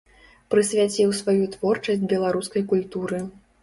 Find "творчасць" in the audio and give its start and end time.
1.59-2.05